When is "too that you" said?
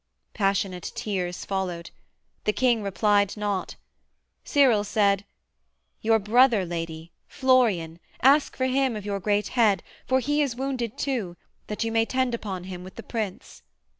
10.97-11.91